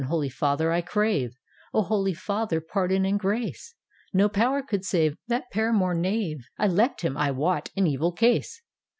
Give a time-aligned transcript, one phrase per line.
[0.07, 1.35] Holy Father, I crave,
[1.73, 3.75] Holy Father, pardon and grace!
[4.11, 8.63] No power could save That paramour knave; 1 left him, I wot, in evil case!